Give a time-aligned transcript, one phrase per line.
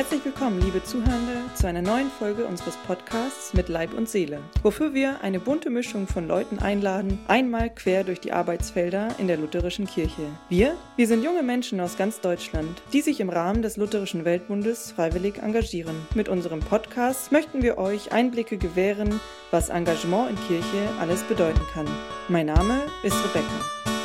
[0.00, 4.94] Herzlich willkommen, liebe Zuhörende, zu einer neuen Folge unseres Podcasts mit Leib und Seele, wofür
[4.94, 9.86] wir eine bunte Mischung von Leuten einladen, einmal quer durch die Arbeitsfelder in der lutherischen
[9.86, 10.22] Kirche.
[10.48, 14.92] Wir, wir sind junge Menschen aus ganz Deutschland, die sich im Rahmen des Lutherischen Weltbundes
[14.92, 15.96] freiwillig engagieren.
[16.14, 19.20] Mit unserem Podcast möchten wir euch Einblicke gewähren,
[19.50, 21.86] was Engagement in Kirche alles bedeuten kann.
[22.30, 23.99] Mein Name ist Rebecca.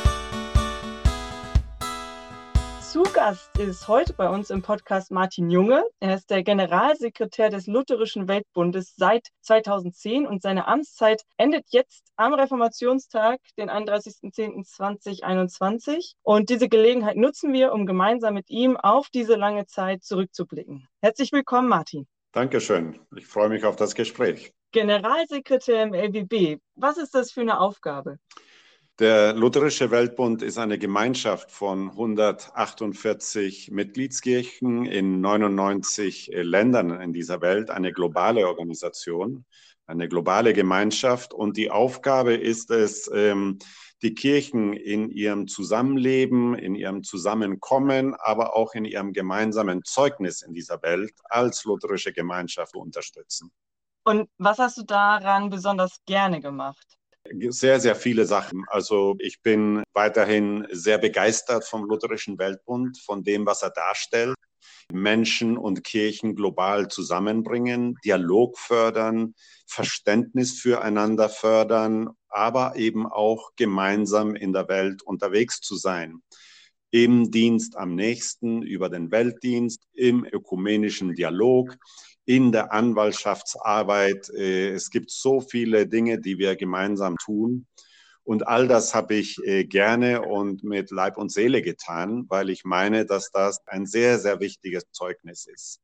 [2.96, 5.84] Zu Gast ist heute bei uns im Podcast Martin Junge.
[6.00, 12.32] Er ist der Generalsekretär des Lutherischen Weltbundes seit 2010 und seine Amtszeit endet jetzt am
[12.32, 16.14] Reformationstag, den 31.10.2021.
[16.22, 20.88] Und diese Gelegenheit nutzen wir, um gemeinsam mit ihm auf diese lange Zeit zurückzublicken.
[21.02, 22.06] Herzlich willkommen, Martin.
[22.32, 22.98] Dankeschön.
[23.14, 24.54] Ich freue mich auf das Gespräch.
[24.72, 26.60] Generalsekretär im LWB.
[26.76, 28.16] Was ist das für eine Aufgabe?
[28.98, 37.68] Der Lutherische Weltbund ist eine Gemeinschaft von 148 Mitgliedskirchen in 99 Ländern in dieser Welt,
[37.68, 39.44] eine globale Organisation,
[39.86, 41.34] eine globale Gemeinschaft.
[41.34, 43.58] Und die Aufgabe ist es, ähm,
[44.00, 50.54] die Kirchen in ihrem Zusammenleben, in ihrem Zusammenkommen, aber auch in ihrem gemeinsamen Zeugnis in
[50.54, 53.52] dieser Welt als lutherische Gemeinschaft zu unterstützen.
[54.04, 56.96] Und was hast du daran besonders gerne gemacht?
[57.48, 58.64] Sehr, sehr viele Sachen.
[58.68, 64.36] Also ich bin weiterhin sehr begeistert vom Lutherischen Weltbund, von dem, was er darstellt.
[64.92, 69.34] Menschen und Kirchen global zusammenbringen, Dialog fördern,
[69.66, 76.22] Verständnis füreinander fördern, aber eben auch gemeinsam in der Welt unterwegs zu sein.
[76.90, 81.76] Im Dienst am nächsten, über den Weltdienst, im ökumenischen Dialog,
[82.26, 84.28] in der Anwaltschaftsarbeit.
[84.30, 87.66] Äh, es gibt so viele Dinge, die wir gemeinsam tun.
[88.24, 92.64] Und all das habe ich äh, gerne und mit Leib und Seele getan, weil ich
[92.64, 95.80] meine, dass das ein sehr, sehr wichtiges Zeugnis ist.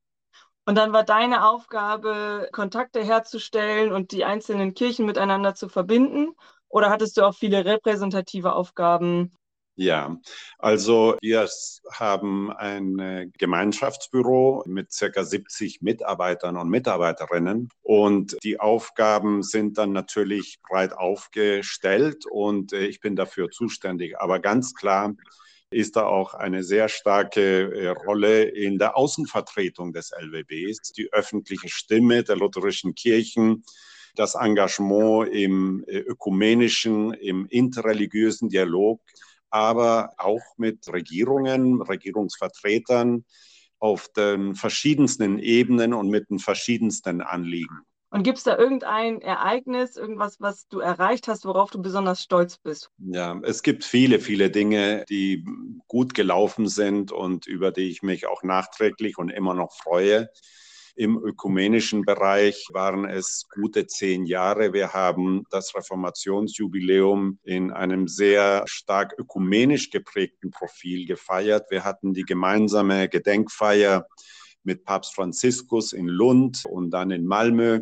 [0.64, 6.34] Und dann war deine Aufgabe, Kontakte herzustellen und die einzelnen Kirchen miteinander zu verbinden?
[6.68, 9.32] Oder hattest du auch viele repräsentative Aufgaben
[9.74, 10.18] ja,
[10.58, 11.48] also wir
[11.92, 20.58] haben ein Gemeinschaftsbüro mit circa 70 Mitarbeitern und Mitarbeiterinnen und die Aufgaben sind dann natürlich
[20.68, 24.18] breit aufgestellt und äh, ich bin dafür zuständig.
[24.18, 25.14] Aber ganz klar
[25.70, 31.70] ist da auch eine sehr starke äh, Rolle in der Außenvertretung des LWBs, die öffentliche
[31.70, 33.64] Stimme der lutherischen Kirchen
[34.14, 39.00] das Engagement im äh, ökumenischen, im interreligiösen Dialog
[39.52, 43.24] aber auch mit Regierungen, Regierungsvertretern
[43.78, 47.82] auf den verschiedensten Ebenen und mit den verschiedensten Anliegen.
[48.10, 52.58] Und gibt es da irgendein Ereignis, irgendwas, was du erreicht hast, worauf du besonders stolz
[52.58, 52.90] bist?
[52.98, 55.46] Ja, es gibt viele, viele Dinge, die
[55.88, 60.28] gut gelaufen sind und über die ich mich auch nachträglich und immer noch freue.
[60.94, 64.74] Im ökumenischen Bereich waren es gute zehn Jahre.
[64.74, 71.70] Wir haben das Reformationsjubiläum in einem sehr stark ökumenisch geprägten Profil gefeiert.
[71.70, 74.06] Wir hatten die gemeinsame Gedenkfeier
[74.64, 77.80] mit Papst Franziskus in Lund und dann in Malmö.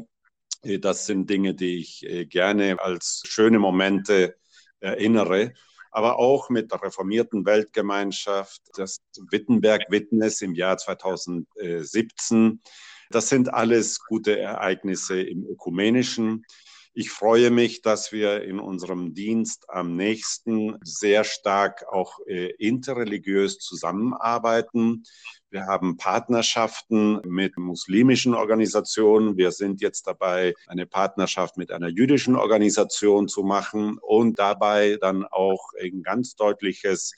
[0.62, 4.36] Das sind Dinge, die ich äh, gerne als schöne Momente
[4.78, 5.52] erinnere
[5.90, 9.00] aber auch mit der reformierten Weltgemeinschaft, das
[9.30, 12.60] Wittenberg-Witness im Jahr 2017
[13.10, 16.44] das sind alles gute Ereignisse im ökumenischen.
[16.92, 23.58] Ich freue mich, dass wir in unserem Dienst am nächsten sehr stark auch äh, interreligiös
[23.58, 25.04] zusammenarbeiten.
[25.50, 29.36] Wir haben Partnerschaften mit muslimischen Organisationen.
[29.36, 35.24] Wir sind jetzt dabei, eine Partnerschaft mit einer jüdischen Organisation zu machen und dabei dann
[35.24, 37.14] auch ein ganz deutliches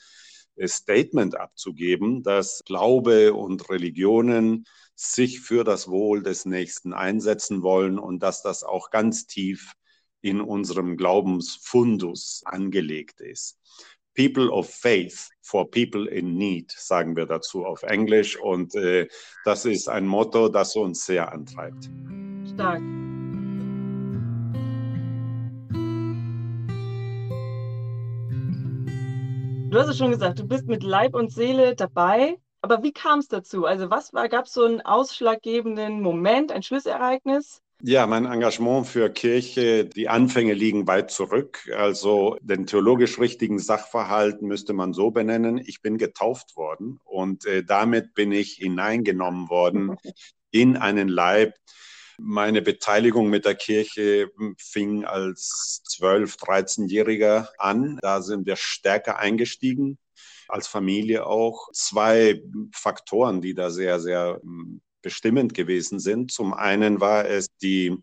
[0.65, 4.65] Statement abzugeben, dass Glaube und Religionen
[4.95, 9.73] sich für das Wohl des Nächsten einsetzen wollen und dass das auch ganz tief
[10.21, 13.59] in unserem Glaubensfundus angelegt ist.
[14.15, 18.39] People of Faith for People in Need, sagen wir dazu auf Englisch.
[18.39, 19.07] Und äh,
[19.43, 21.89] das ist ein Motto, das uns sehr antreibt.
[22.53, 22.81] Stark.
[29.73, 32.37] Du hast es schon gesagt, du bist mit Leib und Seele dabei.
[32.61, 33.65] Aber wie kam es dazu?
[33.65, 37.59] Also was war, gab es so einen ausschlaggebenden Moment, ein Schlüssereignis?
[37.81, 41.67] Ja, mein Engagement für Kirche, die Anfänge liegen weit zurück.
[41.75, 45.57] Also den theologisch richtigen Sachverhalt müsste man so benennen.
[45.57, 49.97] Ich bin getauft worden und äh, damit bin ich hineingenommen worden
[50.51, 51.55] in einen Leib.
[52.17, 57.97] Meine Beteiligung mit der Kirche fing als 12-, 13-Jähriger an.
[58.01, 59.97] Da sind wir stärker eingestiegen
[60.47, 61.69] als Familie auch.
[61.73, 62.41] Zwei
[62.73, 66.31] Faktoren, die da sehr, sehr hm, bestimmend gewesen sind.
[66.31, 67.97] Zum einen war es die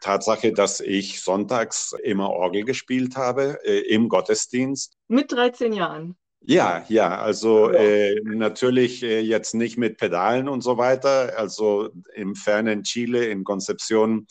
[0.00, 4.96] Tatsache, dass ich sonntags immer Orgel gespielt habe äh, im Gottesdienst.
[5.08, 6.16] Mit 13 Jahren.
[6.42, 11.38] Ja, ja, also äh, natürlich äh, jetzt nicht mit Pedalen und so weiter.
[11.38, 14.26] Also im fernen Chile, in Concepción,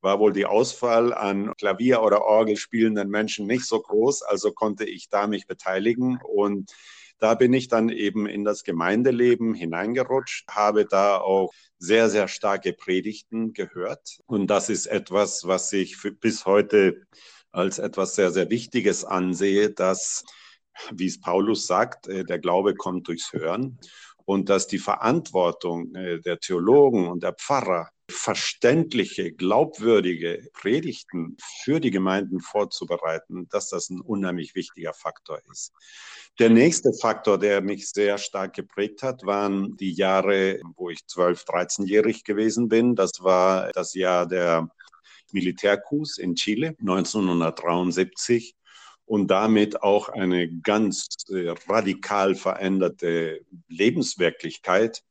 [0.00, 4.22] war wohl die Auswahl an Klavier- oder Orgel spielenden Menschen nicht so groß.
[4.22, 6.70] Also konnte ich da mich beteiligen und
[7.18, 12.74] da bin ich dann eben in das Gemeindeleben hineingerutscht, habe da auch sehr, sehr starke
[12.74, 14.18] Predigten gehört.
[14.26, 17.06] Und das ist etwas, was ich bis heute
[17.52, 20.24] als etwas sehr, sehr Wichtiges ansehe, dass,
[20.92, 23.78] wie es Paulus sagt, äh, der Glaube kommt durchs Hören
[24.24, 31.90] und dass die Verantwortung äh, der Theologen und der Pfarrer verständliche, glaubwürdige Predigten für die
[31.90, 35.72] Gemeinden vorzubereiten, dass das ein unheimlich wichtiger Faktor ist.
[36.38, 41.44] Der nächste Faktor, der mich sehr stark geprägt hat, waren die Jahre, wo ich 12,
[41.44, 42.94] 13-jährig gewesen bin.
[42.94, 44.68] Das war das Jahr der
[45.32, 48.54] Militärkus in Chile 1973
[49.06, 55.02] und damit auch eine ganz äh, radikal veränderte Lebenswirklichkeit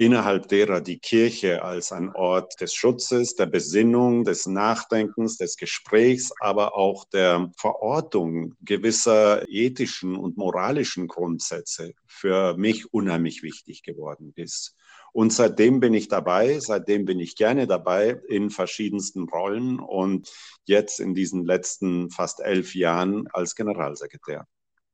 [0.00, 6.32] innerhalb derer die Kirche als ein Ort des Schutzes, der Besinnung, des Nachdenkens, des Gesprächs,
[6.40, 14.74] aber auch der Verortung gewisser ethischen und moralischen Grundsätze für mich unheimlich wichtig geworden ist.
[15.12, 20.32] Und seitdem bin ich dabei, seitdem bin ich gerne dabei in verschiedensten Rollen und
[20.64, 24.46] jetzt in diesen letzten fast elf Jahren als Generalsekretär.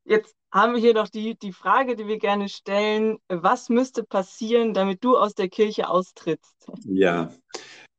[0.08, 3.18] Jetzt haben wir hier noch die, die Frage, die wir gerne stellen.
[3.28, 6.54] Was müsste passieren, damit du aus der Kirche austrittst?
[6.84, 7.32] Ja,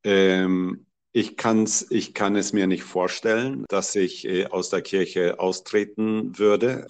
[0.04, 5.38] ähm, ich, kann's, ich kann es mir nicht vorstellen, dass ich äh, aus der Kirche
[5.38, 6.86] austreten würde.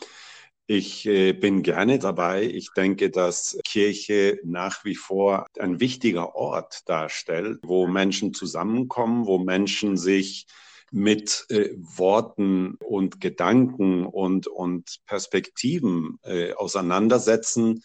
[0.69, 2.45] Ich äh, bin gerne dabei.
[2.45, 9.39] Ich denke, dass Kirche nach wie vor ein wichtiger Ort darstellt, wo Menschen zusammenkommen, wo
[9.39, 10.47] Menschen sich
[10.91, 17.83] mit äh, Worten und Gedanken und, und Perspektiven äh, auseinandersetzen,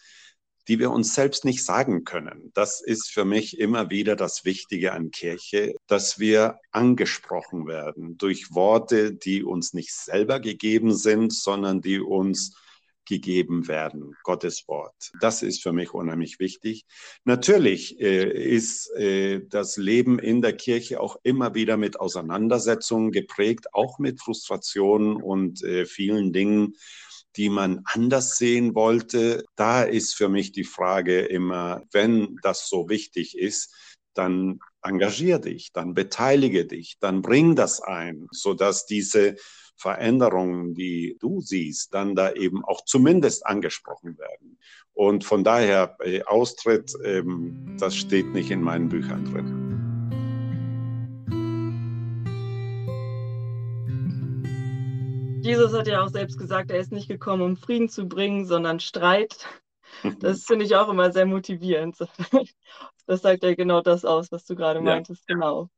[0.68, 2.50] die wir uns selbst nicht sagen können.
[2.54, 8.54] Das ist für mich immer wieder das Wichtige an Kirche, dass wir angesprochen werden durch
[8.54, 12.56] Worte, die uns nicht selber gegeben sind, sondern die uns
[13.06, 15.12] gegeben werden, Gottes Wort.
[15.20, 16.84] Das ist für mich unheimlich wichtig.
[17.24, 23.74] Natürlich äh, ist äh, das Leben in der Kirche auch immer wieder mit Auseinandersetzungen geprägt,
[23.74, 26.74] auch mit Frustrationen und äh, vielen Dingen,
[27.36, 29.44] die man anders sehen wollte.
[29.56, 33.74] Da ist für mich die Frage immer, wenn das so wichtig ist,
[34.14, 39.36] dann engagier dich, dann beteilige dich, dann bring das ein, sodass diese
[39.76, 44.58] Veränderungen, die du siehst, dann da eben auch zumindest angesprochen werden.
[44.92, 49.64] Und von daher, äh, Austritt, ähm, das steht nicht in meinen Büchern drin.
[55.44, 58.80] Jesus hat ja auch selbst gesagt, er ist nicht gekommen, um Frieden zu bringen, sondern
[58.80, 59.46] Streit.
[60.20, 61.96] Das finde ich auch immer sehr motivierend.
[63.06, 65.34] Das sagt ja genau das aus, was du gerade meintest, ja.
[65.34, 65.68] genau.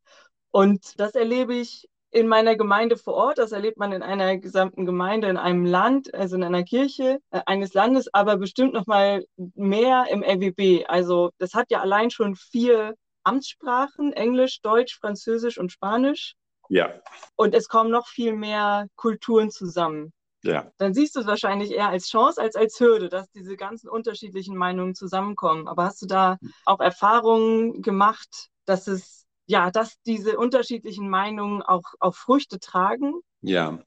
[0.53, 4.87] Und das erlebe ich in meiner Gemeinde vor Ort, das erlebt man in einer gesamten
[4.87, 9.25] Gemeinde, in einem Land, also in einer Kirche äh, eines Landes, aber bestimmt noch mal
[9.55, 10.87] mehr im LWB.
[10.89, 12.95] Also das hat ja allein schon vier
[13.25, 16.35] Amtssprachen, Englisch, Deutsch, Französisch und Spanisch.
[16.69, 16.95] Ja.
[17.35, 20.13] Und es kommen noch viel mehr Kulturen zusammen.
[20.43, 20.71] Ja.
[20.79, 24.57] Dann siehst du es wahrscheinlich eher als Chance als als Hürde, dass diese ganzen unterschiedlichen
[24.57, 25.67] Meinungen zusammenkommen.
[25.67, 31.95] Aber hast du da auch Erfahrungen gemacht, dass es ja, dass diese unterschiedlichen Meinungen auch,
[32.01, 33.15] auch Früchte tragen?
[33.43, 33.81] Ja,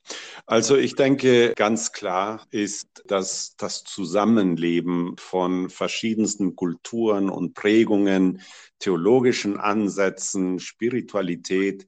[0.45, 8.41] also ich denke, ganz klar ist, dass das Zusammenleben von verschiedensten Kulturen und Prägungen,
[8.79, 11.87] theologischen Ansätzen, Spiritualität,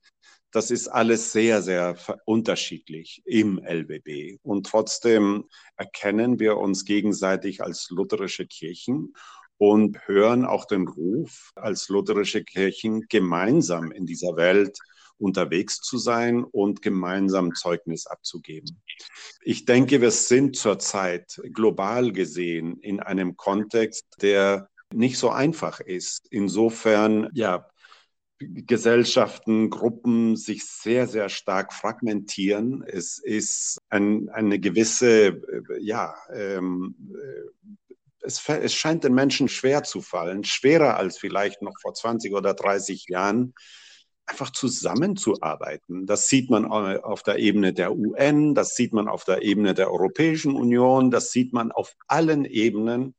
[0.51, 4.39] das ist alles sehr, sehr unterschiedlich im LBB.
[4.43, 5.45] Und trotzdem
[5.77, 9.13] erkennen wir uns gegenseitig als lutherische Kirchen
[9.61, 14.79] und hören auch den Ruf, als lutherische Kirchen gemeinsam in dieser Welt
[15.19, 18.81] unterwegs zu sein und gemeinsam Zeugnis abzugeben.
[19.43, 26.25] Ich denke, wir sind zurzeit global gesehen in einem Kontext, der nicht so einfach ist.
[26.31, 27.67] Insofern, ja,
[28.39, 32.83] Gesellschaften, Gruppen sich sehr, sehr stark fragmentieren.
[32.87, 36.95] Es ist ein, eine gewisse, äh, ja, ähm,
[38.21, 42.53] es, es scheint den Menschen schwer zu fallen, schwerer als vielleicht noch vor 20 oder
[42.53, 43.53] 30 Jahren,
[44.25, 46.05] einfach zusammenzuarbeiten.
[46.05, 49.91] Das sieht man auf der Ebene der UN, das sieht man auf der Ebene der
[49.91, 53.15] Europäischen Union, das sieht man auf allen Ebenen,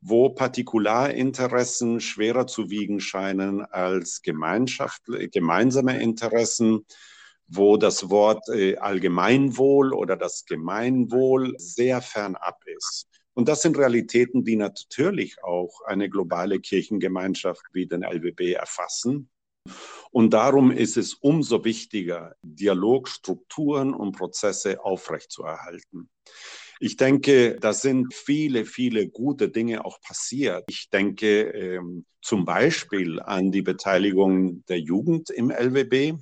[0.00, 6.86] wo Partikularinteressen schwerer zu wiegen scheinen als gemeinsame Interessen,
[7.48, 13.13] wo das Wort äh, Allgemeinwohl oder das Gemeinwohl sehr fernab ist.
[13.34, 19.28] Und das sind Realitäten, die natürlich auch eine globale Kirchengemeinschaft wie den LWB erfassen.
[20.10, 26.08] Und darum ist es umso wichtiger, Dialogstrukturen und Prozesse aufrechtzuerhalten.
[26.80, 30.64] Ich denke, da sind viele, viele gute Dinge auch passiert.
[30.68, 36.18] Ich denke ähm, zum Beispiel an die Beteiligung der Jugend im LWB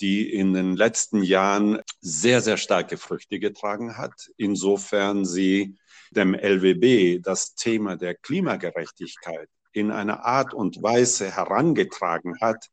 [0.00, 5.76] die in den letzten Jahren sehr, sehr starke Früchte getragen hat, insofern sie
[6.10, 12.68] dem LWB das Thema der Klimagerechtigkeit in einer Art und Weise herangetragen hat,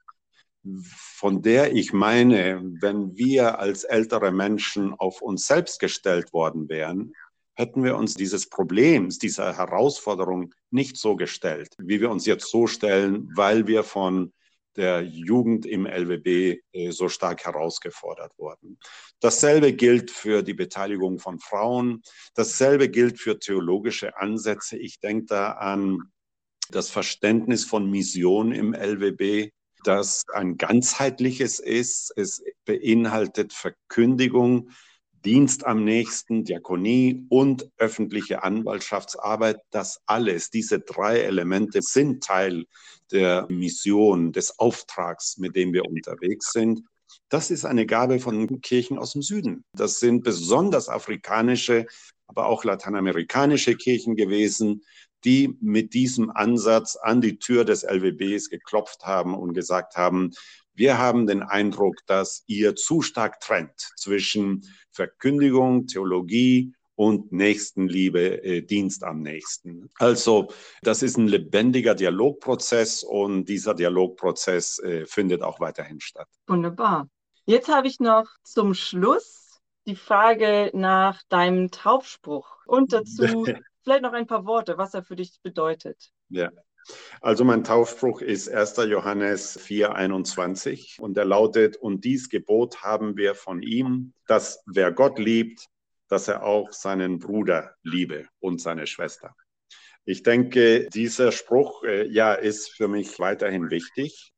[0.87, 7.13] von der ich meine, wenn wir als ältere Menschen auf uns selbst gestellt worden wären,
[7.55, 12.67] hätten wir uns dieses Problems, dieser Herausforderung nicht so gestellt, wie wir uns jetzt so
[12.67, 14.33] stellen, weil wir von
[14.75, 18.77] der Jugend im LWB äh, so stark herausgefordert worden.
[19.19, 22.01] Dasselbe gilt für die Beteiligung von Frauen.
[22.33, 24.77] Dasselbe gilt für theologische Ansätze.
[24.77, 25.99] Ich denke da an
[26.69, 29.51] das Verständnis von Mission im LWB,
[29.83, 32.11] das ein ganzheitliches ist.
[32.15, 34.71] Es beinhaltet Verkündigung,
[35.25, 39.57] Dienst am nächsten, Diakonie und öffentliche Anwaltschaftsarbeit.
[39.71, 42.65] Das alles, diese drei Elemente sind Teil
[43.11, 46.83] der Mission, des Auftrags, mit dem wir unterwegs sind.
[47.29, 49.63] Das ist eine Gabe von Kirchen aus dem Süden.
[49.73, 51.87] Das sind besonders afrikanische,
[52.27, 54.83] aber auch lateinamerikanische Kirchen gewesen,
[55.23, 60.31] die mit diesem Ansatz an die Tür des LWBs geklopft haben und gesagt haben,
[60.75, 68.61] wir haben den Eindruck, dass ihr zu stark trennt zwischen Verkündigung, Theologie und Nächstenliebe, äh,
[68.61, 69.89] Dienst am Nächsten.
[69.99, 70.51] Also
[70.81, 76.27] das ist ein lebendiger Dialogprozess und dieser Dialogprozess äh, findet auch weiterhin statt.
[76.47, 77.09] Wunderbar.
[77.45, 83.45] Jetzt habe ich noch zum Schluss die Frage nach deinem Taufspruch und dazu
[83.83, 86.11] vielleicht noch ein paar Worte, was er für dich bedeutet.
[86.29, 86.49] Ja.
[87.21, 88.77] Also mein Taufspruch ist 1.
[88.85, 95.19] Johannes 4:21 und er lautet, und dies Gebot haben wir von ihm, dass wer Gott
[95.19, 95.65] liebt,
[96.07, 99.35] dass er auch seinen Bruder liebe und seine Schwester.
[100.05, 104.31] Ich denke, dieser Spruch äh, ja ist für mich weiterhin wichtig.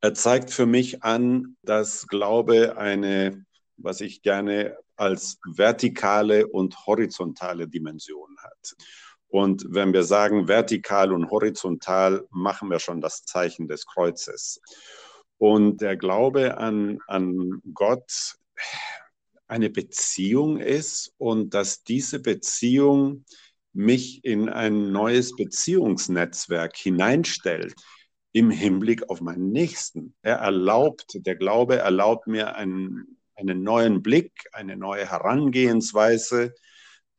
[0.00, 3.44] Er zeigt für mich an, dass Glaube eine,
[3.76, 8.76] was ich gerne als vertikale und horizontale Dimension hat.
[9.30, 14.60] Und wenn wir sagen vertikal und horizontal, machen wir schon das Zeichen des Kreuzes.
[15.38, 18.36] Und der Glaube an, an Gott
[19.46, 23.24] eine Beziehung ist und dass diese Beziehung
[23.72, 27.74] mich in ein neues Beziehungsnetzwerk hineinstellt
[28.32, 30.14] im Hinblick auf meinen Nächsten.
[30.22, 36.52] Er erlaubt, der Glaube erlaubt mir einen, einen neuen Blick, eine neue Herangehensweise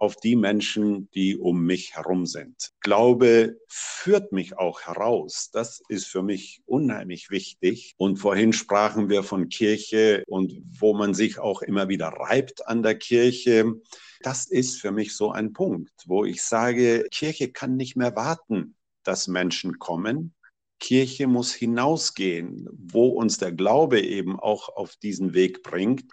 [0.01, 2.71] auf die Menschen, die um mich herum sind.
[2.79, 5.51] Glaube führt mich auch heraus.
[5.53, 7.93] Das ist für mich unheimlich wichtig.
[7.97, 12.81] Und vorhin sprachen wir von Kirche und wo man sich auch immer wieder reibt an
[12.81, 13.75] der Kirche.
[14.21, 18.73] Das ist für mich so ein Punkt, wo ich sage, Kirche kann nicht mehr warten,
[19.03, 20.33] dass Menschen kommen.
[20.79, 26.05] Kirche muss hinausgehen, wo uns der Glaube eben auch auf diesen Weg bringt.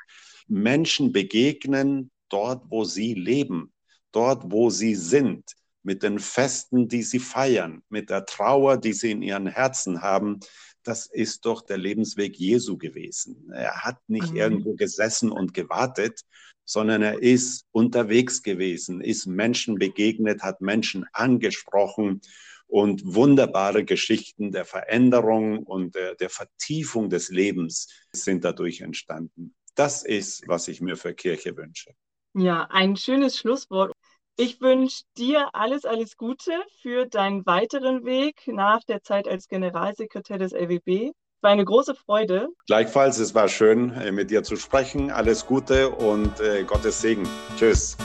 [0.47, 3.73] Menschen begegnen dort, wo sie leben
[4.13, 9.11] dort, wo sie sind, mit den Festen, die sie feiern, mit der Trauer, die sie
[9.11, 10.41] in ihren Herzen haben,
[10.83, 13.51] das ist doch der Lebensweg Jesu gewesen.
[13.53, 14.37] Er hat nicht mhm.
[14.37, 16.23] irgendwo gesessen und gewartet,
[16.65, 22.21] sondern er ist unterwegs gewesen, ist Menschen begegnet, hat Menschen angesprochen
[22.67, 29.55] und wunderbare Geschichten der Veränderung und der, der Vertiefung des Lebens sind dadurch entstanden.
[29.75, 31.95] Das ist, was ich mir für Kirche wünsche.
[32.35, 33.93] Ja, ein schönes Schlusswort.
[34.41, 40.39] Ich wünsche dir alles, alles Gute für deinen weiteren Weg nach der Zeit als Generalsekretär
[40.39, 41.11] des LWB.
[41.41, 42.47] War eine große Freude.
[42.69, 45.11] Gleichfalls, es war schön, äh, mit dir zu sprechen.
[45.11, 47.29] Alles Gute und äh, Gottes Segen.
[47.57, 47.97] Tschüss.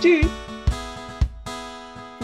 [0.00, 0.26] Tschüss.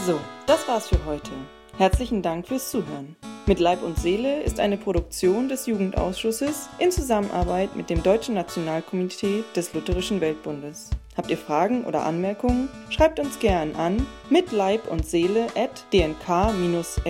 [0.05, 1.31] So, das war's für heute.
[1.79, 3.15] Herzlichen Dank fürs Zuhören.
[3.47, 9.45] Mit Leib und Seele ist eine Produktion des Jugendausschusses in Zusammenarbeit mit dem Deutschen Nationalkomitee
[9.55, 10.91] des Lutherischen Weltbundes.
[11.17, 12.69] Habt ihr Fragen oder Anmerkungen?
[12.89, 17.03] Schreibt uns gern an mit Leib und Seele at dnk-lwb.de.